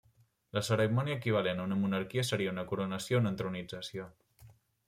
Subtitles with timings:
[0.57, 4.09] La cerimònia equivalent en una monarquia seria una coronació o entronització.